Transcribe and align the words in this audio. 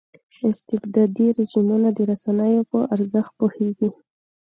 استبدادي 0.49 1.27
رژیمونه 1.37 1.89
د 1.93 1.99
رسنیو 2.11 2.61
په 2.71 2.79
ارزښت 2.95 3.31
پوهېږي. 3.39 3.89